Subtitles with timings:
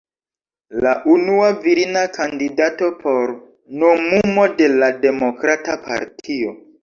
[0.85, 3.35] La unua virina kandidato por
[3.83, 6.57] nomumo de la demokrata partio.